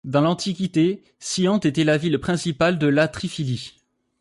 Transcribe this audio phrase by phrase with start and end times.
[0.03, 3.75] Dans l'Antiquité, Scillonte était la ville principale de la Triphylie.